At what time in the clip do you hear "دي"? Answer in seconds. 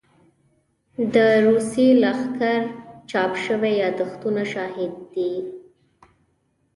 5.13-5.31